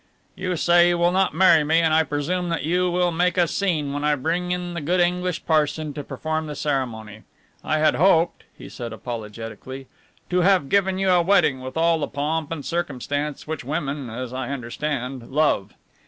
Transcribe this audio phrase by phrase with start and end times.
[0.35, 3.47] "You say you will not marry me and I presume that you would make a
[3.47, 7.21] scene when I bring in the good English parson to perform the ceremony.
[7.63, 9.85] I had hoped," he said apologetically,
[10.31, 14.33] "to have given you a wedding with all the pomp and circumstance which women, as
[14.33, 15.75] I understand, love.